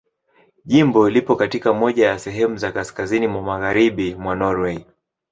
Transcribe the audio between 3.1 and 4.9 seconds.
mwa Magharibi mwa Norwei.